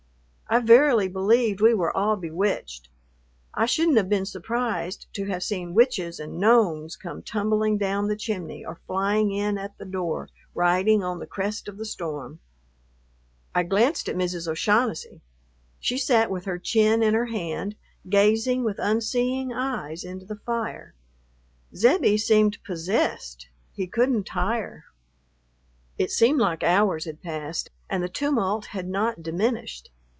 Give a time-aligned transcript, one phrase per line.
[0.53, 2.89] I verily believe we were all bewitched.
[3.53, 8.17] I shouldn't have been surprised to have seen witches and gnomes come tumbling down the
[8.17, 12.39] chimney or flying in at the door, riding on the crest of the storm.
[13.55, 14.45] I glanced at Mrs.
[14.45, 15.21] O'Shaughnessy.
[15.79, 17.77] She sat with her chin in her hand,
[18.09, 20.93] gazing with unseeing eyes into the fire.
[21.73, 24.83] Zebbie seemed possessed; he couldn't tire.
[25.97, 29.91] It seemed like hours had passed and the tumult had not diminished.